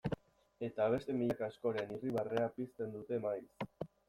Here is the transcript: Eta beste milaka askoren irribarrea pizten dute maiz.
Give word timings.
Eta 0.67 0.87
beste 0.93 1.15
milaka 1.17 1.45
askoren 1.49 1.93
irribarrea 1.99 2.49
pizten 2.57 2.97
dute 2.97 3.23
maiz. 3.29 3.69